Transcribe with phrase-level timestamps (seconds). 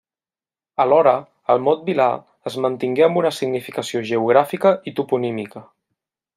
[0.85, 1.11] Alhora,
[1.55, 2.09] el mot vilar
[2.51, 5.67] es mantingué amb una significació geogràfica i toponímica.